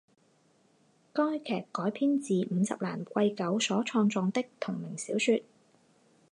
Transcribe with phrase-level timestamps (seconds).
[1.13, 5.43] 该剧改编自五十岚贵久所创作的同名小说。